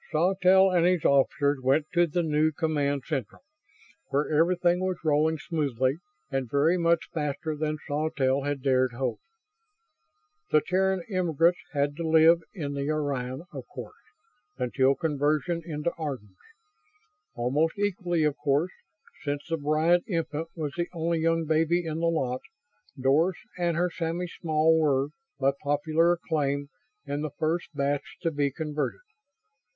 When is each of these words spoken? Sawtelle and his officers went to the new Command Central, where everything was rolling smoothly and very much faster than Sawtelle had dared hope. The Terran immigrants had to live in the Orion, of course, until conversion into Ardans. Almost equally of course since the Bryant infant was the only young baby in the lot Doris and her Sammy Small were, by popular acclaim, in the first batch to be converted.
Sawtelle 0.11 0.71
and 0.71 0.83
his 0.83 1.05
officers 1.05 1.59
went 1.61 1.85
to 1.93 2.07
the 2.07 2.23
new 2.23 2.51
Command 2.51 3.03
Central, 3.05 3.43
where 4.07 4.31
everything 4.33 4.79
was 4.79 4.97
rolling 5.05 5.37
smoothly 5.37 5.97
and 6.31 6.49
very 6.49 6.75
much 6.75 7.09
faster 7.13 7.55
than 7.55 7.77
Sawtelle 7.85 8.41
had 8.41 8.63
dared 8.63 8.93
hope. 8.93 9.19
The 10.49 10.61
Terran 10.61 11.03
immigrants 11.07 11.59
had 11.73 11.95
to 11.97 12.07
live 12.09 12.39
in 12.51 12.73
the 12.73 12.89
Orion, 12.89 13.43
of 13.53 13.67
course, 13.67 13.93
until 14.57 14.95
conversion 14.95 15.61
into 15.63 15.91
Ardans. 15.99 16.33
Almost 17.35 17.77
equally 17.77 18.23
of 18.23 18.35
course 18.37 18.71
since 19.23 19.45
the 19.47 19.57
Bryant 19.57 20.03
infant 20.07 20.47
was 20.55 20.73
the 20.75 20.89
only 20.93 21.19
young 21.19 21.45
baby 21.45 21.85
in 21.85 21.99
the 21.99 22.07
lot 22.09 22.41
Doris 22.99 23.37
and 23.55 23.77
her 23.77 23.91
Sammy 23.91 24.25
Small 24.25 24.75
were, 24.79 25.09
by 25.39 25.51
popular 25.61 26.13
acclaim, 26.13 26.69
in 27.05 27.21
the 27.21 27.29
first 27.37 27.69
batch 27.75 28.17
to 28.23 28.31
be 28.31 28.49
converted. 28.49 29.01